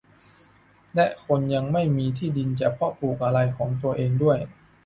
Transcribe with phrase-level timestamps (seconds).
[0.95, 4.37] และคนยังไม่มีที่ดินจะเพาะปลูกอะไรของตัวเองด้วย